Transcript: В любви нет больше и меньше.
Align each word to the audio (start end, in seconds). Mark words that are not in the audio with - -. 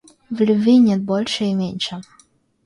В 0.31 0.39
любви 0.41 0.77
нет 0.77 1.03
больше 1.03 1.43
и 1.43 1.53
меньше. 1.53 2.01